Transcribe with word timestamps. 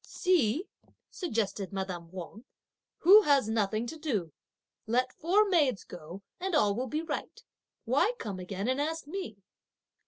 "See," 0.03 0.67
suggested 1.11 1.71
madame 1.71 2.09
Wang, 2.11 2.43
"who 3.01 3.21
has 3.21 3.47
nothing 3.47 3.85
to 3.85 3.99
do; 3.99 4.33
let 4.87 5.13
four 5.13 5.47
maids 5.47 5.83
go 5.83 6.23
and 6.39 6.55
all 6.55 6.73
will 6.73 6.87
be 6.87 7.03
right! 7.03 7.43
why 7.85 8.13
come 8.17 8.39
again 8.39 8.67
and 8.67 8.81
ask 8.81 9.05
me?" 9.05 9.37